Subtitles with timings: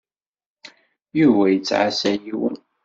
[1.19, 2.55] Yuba yettɛassa yiwen.